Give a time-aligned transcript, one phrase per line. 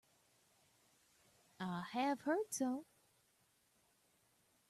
[1.59, 2.85] I have heard so.